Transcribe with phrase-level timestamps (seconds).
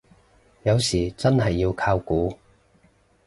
[0.63, 2.35] 有時真係要靠估